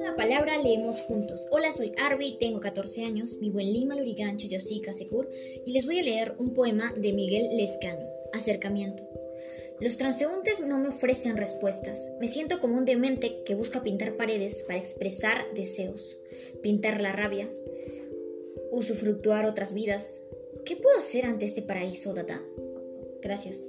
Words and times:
La 0.00 0.16
palabra 0.16 0.56
leemos 0.62 1.02
juntos. 1.02 1.46
Hola, 1.50 1.70
soy 1.72 1.92
Arby, 1.98 2.38
tengo 2.38 2.60
14 2.60 3.04
años, 3.04 3.38
vivo 3.38 3.60
en 3.60 3.72
Lima, 3.72 3.96
Lurigancho, 3.96 4.48
Chayosica, 4.48 4.94
Secur, 4.94 5.28
y 5.66 5.72
les 5.72 5.84
voy 5.84 5.98
a 5.98 6.02
leer 6.02 6.34
un 6.38 6.54
poema 6.54 6.92
de 6.96 7.12
Miguel 7.12 7.56
Lescano, 7.56 8.08
Acercamiento. 8.32 9.02
Los 9.80 9.98
transeúntes 9.98 10.60
no 10.60 10.78
me 10.78 10.88
ofrecen 10.88 11.36
respuestas. 11.36 12.08
Me 12.18 12.28
siento 12.28 12.60
como 12.60 12.78
un 12.78 12.84
demente 12.84 13.42
que 13.44 13.54
busca 13.54 13.82
pintar 13.82 14.16
paredes 14.16 14.62
para 14.62 14.78
expresar 14.78 15.52
deseos, 15.54 16.16
pintar 16.62 17.00
la 17.00 17.12
rabia, 17.12 17.50
usufructuar 18.70 19.44
otras 19.44 19.74
vidas. 19.74 20.20
¿Qué 20.64 20.76
puedo 20.76 20.96
hacer 20.96 21.26
ante 21.26 21.44
este 21.44 21.60
paraíso, 21.60 22.14
Data? 22.14 22.40
Gracias. 23.20 23.68